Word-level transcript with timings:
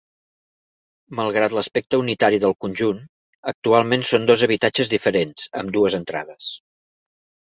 Malgrat 1.17 1.55
l'aspecte 1.57 1.99
unitari 2.03 2.39
del 2.45 2.55
conjunt, 2.65 3.03
actualment 3.53 4.07
són 4.13 4.25
dos 4.31 4.47
habitatges 4.47 4.91
diferents, 4.97 5.47
amb 5.61 5.75
dues 5.79 5.99
entrades. 5.99 6.49